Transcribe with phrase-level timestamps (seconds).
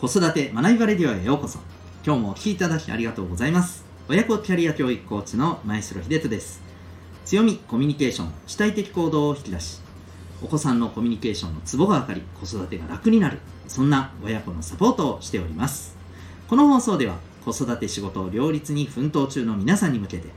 [0.00, 1.58] 子育て学びバレディオへようこそ。
[2.06, 3.84] 今日もお聴きいただきありがとうございます。
[4.08, 6.62] 親子キャリア教育コーチの前城秀人です。
[7.24, 9.80] 強みコミュニケーション主体的行動を引き出し
[10.40, 13.40] お子さんのコミュニケーションのツボが上がり子育てが楽になる。
[13.66, 15.96] そんな親子のサポートをしております。
[16.46, 20.28] この放送では子育て仕事を両立に奮闘中の皆さんに向けて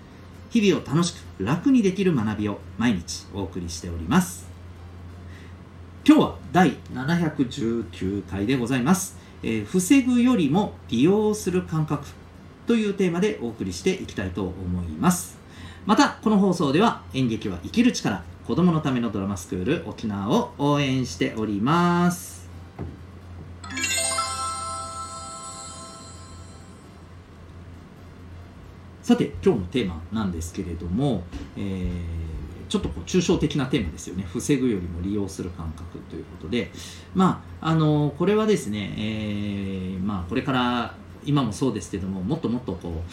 [0.50, 4.50] 日々を楽しく楽にできる学びを毎日お送りしております。
[6.04, 12.06] 今日は第719回でございます、えー、防ぐよりも利用する感覚
[12.68, 15.38] というテーマでお送りしていきたいと思います。
[15.86, 22.50] またこの放送では演劇は生きる力子供のためのドラマスクール沖縄を応援しております。
[29.02, 31.24] さて今日のテーマなんですけれども、
[31.58, 32.41] えー
[32.72, 34.26] ちょっとこう抽象的なテーマですよね。
[34.32, 36.72] 防ぐよりも利用する感覚ということで。
[37.14, 40.96] まああのこれはですね、えー、まあ、これから
[41.26, 43.04] 今もそうですけどももっともっとこ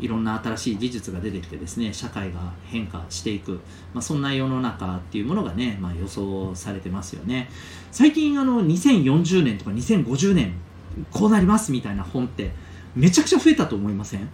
[0.00, 3.60] ういろんな新しい技術が出てきてですね社会が変化していく、
[3.92, 7.50] まあ、そんな世の中っていうものがね、まあ、予想されてますよね。
[7.90, 10.52] 最近あの2040年とか2050年
[11.10, 12.52] こうなりますみたいな本って
[12.94, 14.28] めちゃくちゃ増えたと思いません？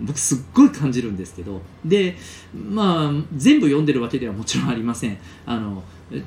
[0.00, 2.16] 僕すっごい感じるんですけどで
[2.52, 5.18] まあ全部読んでるわけではもちろんありません。
[5.46, 5.82] あの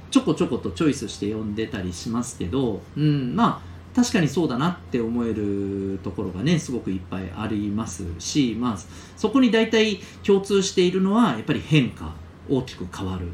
[0.10, 8.78] ちょこちょことチョイスして読んでたりしますけど、うん、まあ確かにそうだなって思えるところがねすごくいっぱいありますし、まあ、
[9.16, 12.14] そこに大体共通しているのはやっぱり変化
[12.50, 13.28] 大きく変わる、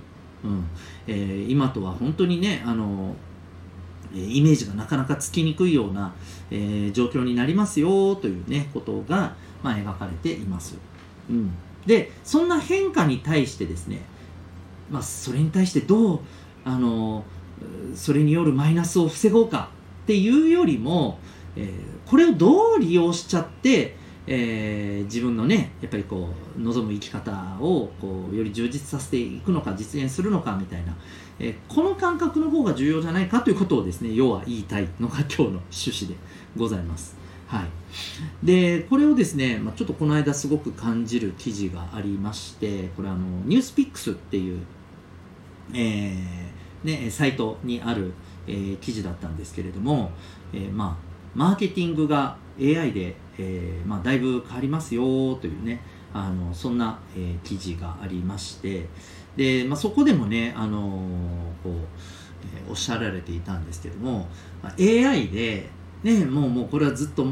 [0.44, 0.66] うん。
[1.08, 3.16] えー、今とは本当にねあの
[4.14, 6.14] イメージがなかなかつきにくいような、
[6.52, 10.78] えー、状況になりますよというねことが、まあ、描かれています。
[11.30, 11.52] うん、
[11.86, 14.02] でそんな変化に対してですね、
[14.92, 16.20] まあ、それに対してどう
[16.66, 17.24] あの
[17.96, 19.70] それによるマイナスを防ごうか
[20.04, 21.20] っていうよりも、
[21.56, 23.96] えー、これをどう利用しちゃって、
[24.28, 27.32] えー、自分のねやっぱりこう望む生き方
[27.62, 30.96] をこうより充実させていくのか実現するのかみたいな、
[31.40, 36.20] えー、この感覚の方が重要じゃないかということをですね要は言いたいのが今日の趣旨で
[36.58, 37.23] ございます。
[37.54, 44.60] はい、でこれをですね、まあ、ちょっとこの間すごく感じる記事がありましてこれあのニュースピックスっていう、
[45.76, 48.12] えーね、サイトにある、
[48.48, 50.10] えー、記事だったんですけれども、
[50.52, 55.82] えー、まあ、マーケティングが AI で、えまあ、だいぶ変わりますよというね
[56.12, 58.88] あのそんな、え、記事がありまして
[59.36, 60.80] で、まあ、そこでもね、あの
[61.64, 61.74] こう
[62.56, 64.28] え、おっしゃられていたんですけども、
[64.62, 65.70] まあ、AI で
[66.04, 67.26] ね、もうもうこれはずっと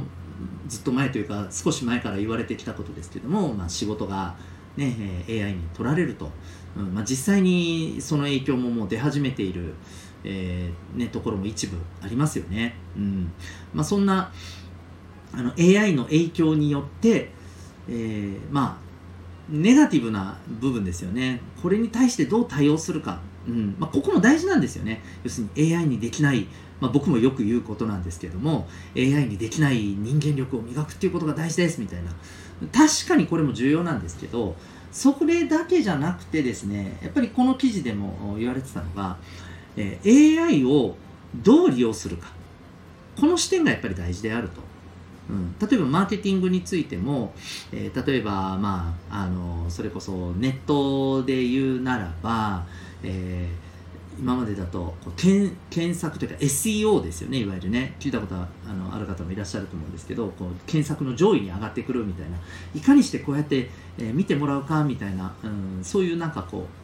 [0.67, 4.35] ずっと前というか少し前から言われてきたことですけども、まあ、仕事が、
[4.77, 4.95] ね、
[5.27, 6.31] AI に取られると、
[6.77, 9.73] うんまあ、実際にその影響ももう出始めている、
[10.23, 12.75] えーね、ところも一部ありますよね。
[12.95, 13.33] うん
[13.73, 14.31] まあ、そんな
[15.33, 17.31] あの AI の影響によって、
[17.89, 18.91] えー、まあ
[19.49, 21.41] ネガティブな部分ですよね。
[21.61, 23.75] これに対してどう対応するか、うん。
[23.79, 25.01] まあ、ここも大事なんですよね。
[25.23, 26.47] 要するに AI にできない。
[26.81, 32.11] まあ、僕もよく言うことなんですけども AI にできない人間力を磨くっていうことが大事ですみたいな。
[32.71, 34.55] 確かにこれも重要なんですけど
[34.91, 39.17] それだけじゃなくてですねやっぱりこの記事でも言われてたのが、
[39.77, 40.95] えー、AI を
[41.35, 42.33] どう利用するか。
[43.19, 44.61] この視点がやっぱり大事であると。
[45.29, 47.33] うん、例えばマーケティングについても、
[47.71, 52.65] えー、例えば、まあ、あのそれこそネットで言うならば、
[53.03, 53.71] えー
[54.19, 57.95] 今までだとこう検検索というか SEO ですよねいわゆるね。
[57.99, 62.37] 聞いたことあのある方もいらっしゃると思うんですけどこう検索の上位に上がってくるみたいな。
[62.75, 66.80] いかにしてこうやって、えー、見てもらうかみたいな、うん、そういうなんかこう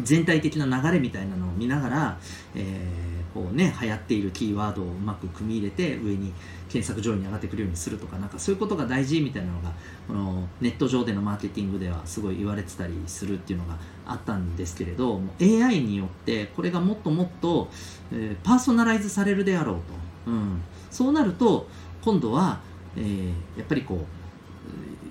[0.00, 2.18] 全体的な流れみたいなのを見ながら、
[2.54, 6.32] えーこうね流行っているキーワードをうまく組み入れて上に
[6.68, 9.72] 検索上位に上がってくるようにするとかなんかそういうことが大事みたいなのが
[10.06, 17.68] このネット上でのマーケティングではすごい言われてたりするっていうのがあったんですけれど AI によってこれがもっともっと、
[18.12, 21.68] えー、パーソナライズされるであろうと、うん、そうなると
[22.02, 22.60] 今度は、
[22.96, 24.21] えー、やっぱりこう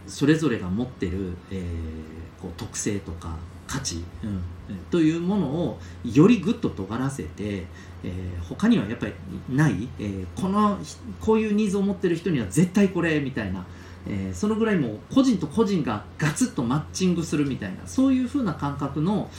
[0.08, 3.38] それぞれが持ってる、えー、こう特性とか
[3.68, 4.44] 価値、うん、
[4.90, 9.14] というものをよりぐっと尖らせて、えー、他にはやっぱり
[9.50, 10.78] ない、えー、この
[11.22, 13.66] こういうニーズを持ってる人には絶対これみたいな、
[14.08, 19.30] えー、そのぐらいもう個人と個人がガツッとマッチングするみたいなそういうふうな感覚の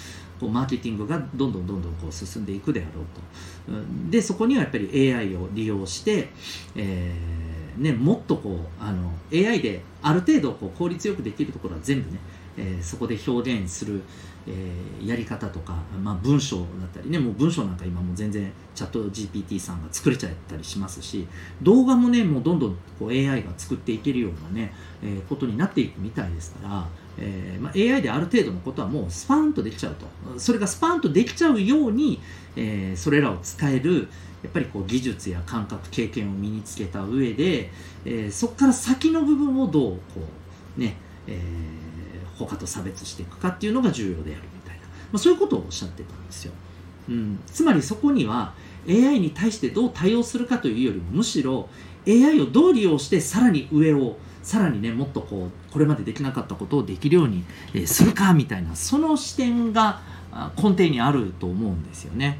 [0.40, 6.30] こうマーケティングがどんどんどんどんこう進んでいくであろうと、うん、でそこにはやっぱり AI を利用して、
[6.74, 12.18] えーね、もっとこうあの AI である程度こう効率よくできるところは全部ね
[12.56, 14.02] えー、そこで表現する、
[14.46, 21.26] えー、やり方とか、まあ、文章だったりねもう文章なんか今もう全然チャット GPT さんが作れちゃったりしますし
[21.62, 24.72] 動画もねもうどんどんこう AI が作っていけるようなね、
[25.02, 30.06] えー、ことになっていくみたいですから、えーまあ、AI である程度のことはもうスパーンとできちゃうと。
[30.38, 32.20] それがスパーンとできちゃうように、
[32.56, 34.08] えー、それらを使える
[34.42, 37.70] やっぱりこう技術や感覚経験を身につけた上で、
[38.04, 40.20] えー、そこから先の部分をどうこ
[40.76, 40.96] うね、
[41.26, 41.81] えー、
[42.46, 46.52] 他と差別していくかっていうのが重要であるみたいな、まあ、そういうことをおっしゃってたんですよ、
[47.08, 48.54] うん、つまりそこには
[48.88, 51.68] AI に対してどう対応するかというよりもむしろ
[52.06, 57.44] AI をどう利用してさらに上をさらにねもっとこうこれまでできなかったことをできるように
[57.86, 60.00] するかみたいなその視点が
[60.56, 62.38] 根底にあると思うんですよね。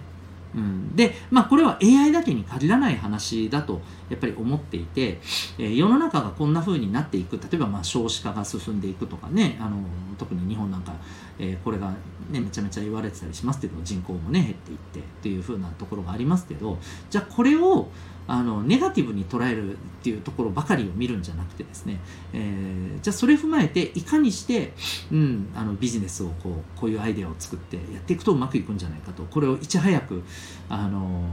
[0.55, 5.21] うん、で、まあ、これは AI だけに限らない話だとやっぱり思っていて、
[5.59, 7.39] えー、世の中がこんな風になっていく。
[7.39, 9.79] 例えばまあ少子化が進んでいくとかねあの
[10.19, 10.93] 特に日本なんか、
[11.43, 11.91] えー、これが、
[12.31, 16.79] ね、めちゃめちゃ言われてたりしますけど人口もね減っていってっていう風なところがありますけど
[17.11, 17.89] じゃあこれを
[18.29, 21.99] あのネガティブに捉えるっていうところばかりを見るんじゃなくてですね、
[22.33, 24.73] えー、じゃあそれ踏まえていかにして、
[25.11, 30.23] うん、あのビジネスをこうこういうアイデアを作ってやっていくとうまくいくんじゃないかとこれをいち早く、
[30.69, 31.27] あの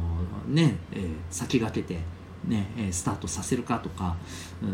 [0.48, 2.00] ねえー、先駆けて
[2.50, 4.18] ね、スタートさせるかとか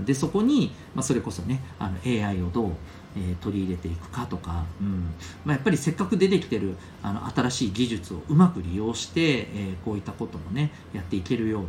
[0.05, 2.71] でそこに、まあ、それこそねあの AI をどう
[3.17, 5.13] え、取り入れていくかとか、うん。
[5.45, 11.67] まあ、やっぱりせっかく出てきてるあの新しい技術をうまく利用して、え、こういったこともねやっていけるような、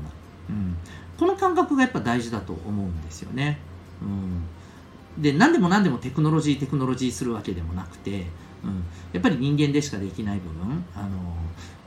[0.50, 0.76] うん、
[1.18, 3.58] この感覚がやっぱ大事だと思うんですよね。
[4.02, 8.26] うん、で何でも何でもテクノロジーテクノロジーするわけでもなくて、
[8.64, 11.34] うん、やっぱり人間でしかできない部分あの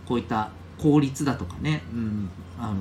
[0.08, 2.76] こういった効率だとかね、うん、あの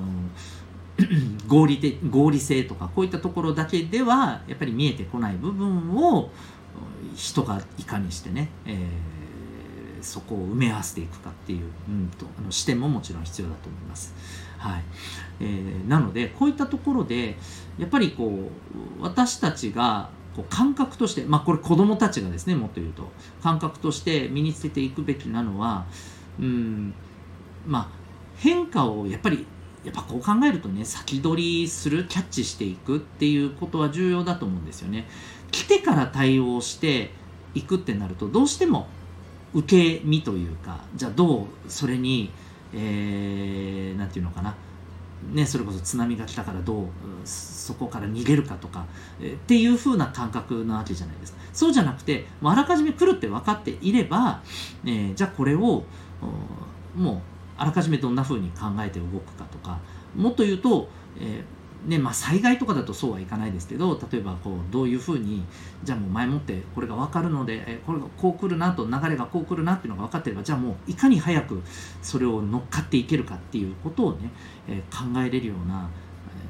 [1.47, 6.29] 合理的合理性とかこういったところだけではやっぱり見えてこない部分を
[7.15, 14.13] 人がいかにしてね、えー、そこを埋め合わせていくかっていう、うんと、あの視点ももちろん必要だと思います。
[14.57, 14.83] はい
[15.39, 17.37] えー、なのでこういったところで
[17.77, 23.09] やっぱりこう私たちがこう感覚として、まあ、これ子どもたちがですねもっと言うと
[23.41, 25.85] 感覚として身につけていくべきなのは
[26.39, 26.93] うん
[27.65, 27.89] まあ
[28.37, 29.45] 変化をやっぱり
[29.83, 35.07] やっぱこう考えるとね先取りするキャッチしていくっていうことは重要だと思うんですよね。
[35.51, 37.11] 来てから対応して
[37.55, 38.87] いくってなるとどうしても
[39.53, 42.31] 受け身というかじゃあどうそれに
[42.71, 44.55] 何、えー、て言うのかな
[45.33, 46.85] ね、それこそ津波が来たからどう
[47.25, 48.85] そこから逃げるかとか、
[49.21, 54.41] えっていう風な感覚なわけじゃないですかそうじゃなくてあらかじめ来るって分かっていれば、
[54.85, 55.83] えー、じゃあこれを
[56.95, 57.21] もう
[57.59, 59.79] あらかじめどんな風に考えて動くかとか
[60.15, 60.87] もっと言うと、
[61.19, 65.43] えーねまあ、災害とかだとそうはいかないですけど例えばこうどういうふうに
[65.83, 71.61] じゃあもう前もってこれが分かるのでえこれがこう来るなと流れがこう来るなっていうのが分かってればじゃあもういかに早く
[72.01, 74.29] それを乗っかっていけるかっていうことをね、
[74.67, 75.89] えー、考えれるような、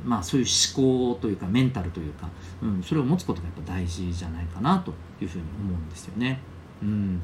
[0.03, 2.27] えまあ、そういう思考というかメンタルというか、
[2.63, 6.39] うん、それを持つことがやっぱ大事じゃないかなというふうに思うんですよね。
[6.81, 7.21] うん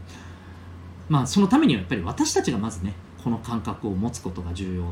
[1.07, 2.93] まあ、そのためにはやっぱり私たちがまずね
[3.25, 4.83] この感覚を持つことが重要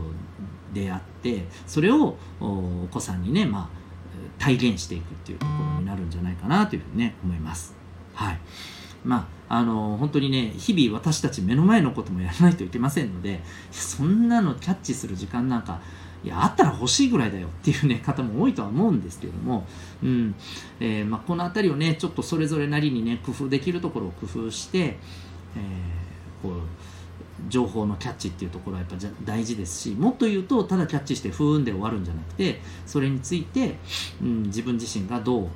[0.74, 3.69] であってそれをお子さんにね、ま
[4.39, 7.75] あ、体現していくっていうところになるんじゃないかなというふうにね思います。
[8.15, 8.39] はい
[9.06, 15.80] まあ、あの本当にね日々私たち目の前のこともやらないといけませんのでそんなのキャッチする時間なんか
[16.23, 19.68] いやあったら欲しいぐらいだよっていう、ね、方も多いとは思うんですけれども、
[20.02, 20.35] うん
[20.80, 26.54] えーまあ、この辺りをねちょっとそれぞれなりにね工夫できるところを工夫して、えー、こう
[27.50, 33.78] 情報のキャッチっていうところはやっぱ大事ですしもっと言うとただキャッチして不運で終わるんじゃなくてそれについて、
[34.21, 35.47] うん、自分自身がどう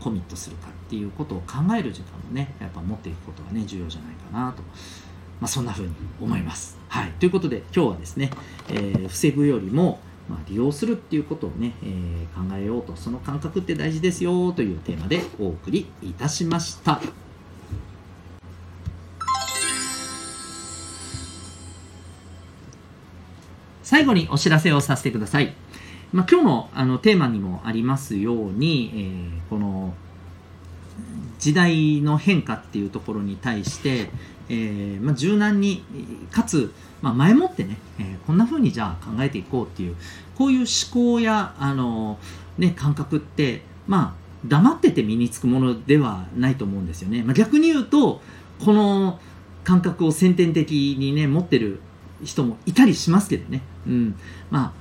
[0.00, 6.78] コミットするかっていうことを考える時間もねやっぱ持っていくことがね重要じゃないかなと、まあ、そんな風に思います。
[6.88, 8.30] はい、ということで今日はですね、
[8.68, 16.98] えー、防ぐよりもまあ、利用するっていうことをね、えー、考えようとその感覚って大事ですよというテーマでお送りいたしました。
[23.84, 25.54] 最後にお知らせをさせてください。
[26.12, 29.94] まあ、今日のあのテーマにもありますように、えー、この
[31.38, 34.10] 時代の変化っていうところに対して、
[34.48, 35.84] えー、まあ、柔軟に
[36.30, 36.72] かつ、
[37.02, 39.96] まあ、前もってね、えー、こんな風にじゃあ考えていこうっていう
[40.34, 42.18] こういう思考やあの、
[42.56, 47.22] ね、感覚ってまあ黙ってて身につくものではないと思うんですよね。
[47.22, 48.20] まあ、逆に言うと
[48.64, 49.18] この
[49.64, 51.80] 感覚を先天的にね持ってる
[52.24, 54.18] 人もいたりしますけどね、うん、
[54.50, 54.74] ま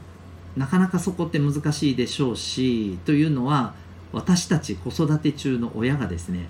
[0.56, 3.74] あなかなかそこって難しいでしょうしというのは
[4.12, 6.48] 私たち子育て中の親がですね、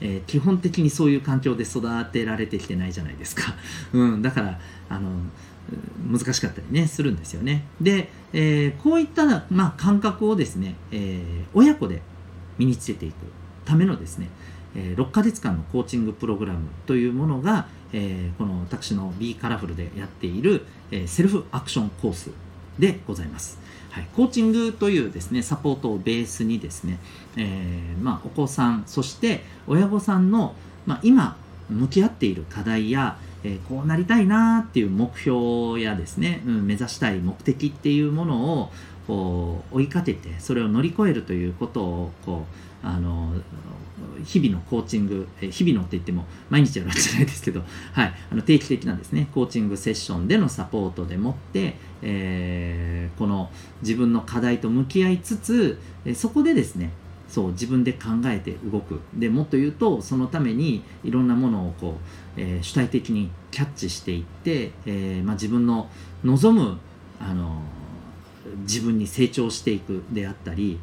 [0.00, 3.54] えー、基本的にそういう環境で育てられてきてないじゃないですか。
[3.92, 5.10] うん、だからあの
[6.10, 7.66] 難しかったりねするんですよね。
[7.80, 12.02] で、えー、こういった、まあ、感覚をですね、えー、親子で
[12.58, 13.14] 身につけていく
[13.64, 14.28] ためのですね、
[14.74, 22.30] え、6ヶ月間のコーチングプログラムというものが、えー、この私の B カラフルでやっている、えー、セルフアクションコース
[22.78, 23.58] でございます。
[23.90, 26.98] はい、コーチングというですねサポートをベースにですね、
[27.36, 30.54] えーまあ、お子さんそして親御さんの、
[30.86, 31.36] まあ、今
[31.68, 38.72] 向き合っている課題やえ、こうなりたいなっていう目標やですね、うん、目指したい目的っていうものを
[39.06, 42.46] こう追いかけてそれを乗り越えるということをこ
[42.84, 43.32] うあの
[44.24, 47.62] 日々のコーチング、え日々のって言っても毎日やるわけじゃないですけど、
[47.92, 49.28] はい、あの定期的なですね。
[49.32, 53.50] コーチングセッションでのサポートでもって、えー、この
[53.82, 56.92] 自分の課題と向き合いつつ、えそこでですね
[57.28, 59.00] そう自分で考えて動く。
[59.14, 61.98] でもっと言うとそのためにいろんなものをこ
[62.36, 65.88] う、えー、主体的にキャッチしていって、えーまあ、自分の
[66.24, 66.78] 望む
[67.18, 67.62] あの
[68.62, 70.78] 自分に成長していくであったり、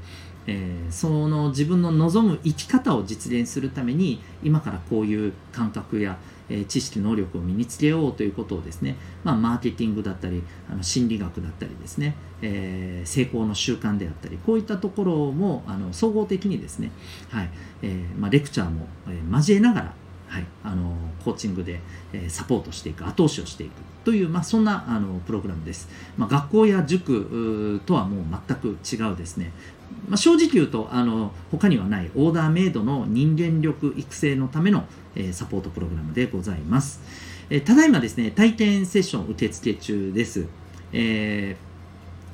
[0.52, 6.18] えー、その自分の望む生き方を実現するために今からこういう感覚や
[6.50, 16.90] え知識能力を身につけようということをですね、まあ、マーケティングだったりあの心理学だったりですね、えー、成功の習慣であったりこういったところもあの総合的にですね、
[17.30, 17.50] はい
[17.84, 19.94] えーまあ、レクチャーも、えー、交えながら
[20.30, 21.80] はい、あのコーチングで、
[22.14, 23.72] えー、サポートしていく後押しをしていく。
[24.04, 29.52] という、まあ、そんなあのプログラムです、まあ、学校や塾とはもう全く違うですね、
[30.08, 37.02] まあ、正直言うとあの他にはないオーダーメイドの人間力育成のための、えー、サポートプログラムでございます、
[37.50, 40.48] えー、ただいまですね体験セッション受付中です、
[40.94, 41.58] え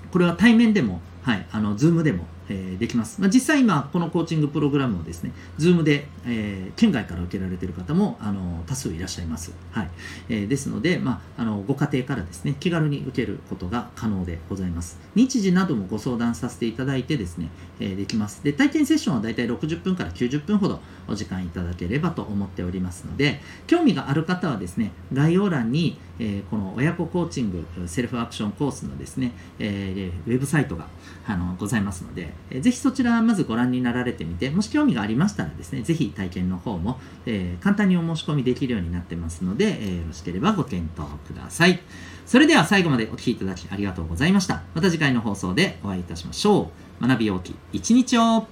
[0.10, 3.22] ー、これは対面でもはい、あの Zoom でもえー、できます。
[3.22, 9.54] まあ、実際今、このコーチングプログラムをですね、Zoom で、えー、県外から受けられている方もあの多数いらっしゃいます。
[9.72, 9.90] はい
[10.30, 15.00] えー、ですので、まあ、あのご家庭からですね、気軽に受けることが可能でございます。
[15.16, 17.50] 日時などもご相談させていただいてですね、
[17.80, 18.44] えー、できます。
[18.44, 30.88] で、体験セッションはだいたい60分から90分ほどお時間いただければと思っておりますので、興味がある方はですね、概要欄に、えー、この親子コーチングセルフアクションコースのですね、えー、ウェブサイトが
[31.28, 41.80] あのございますので、えー、ぜひそちらまずご覧になられてみて、もし興味がありましたらですね、ぜひ体験の方も、えー、簡単にお申し込みできるようになってますので、えー、よろしければご検討ください。
[42.26, 44.64] それでは最後までお聴きいただきありがとうございました。
[44.74, 47.08] また次回の放送でお会いいたしましょう。
[47.08, 48.48] 学び大きい一日を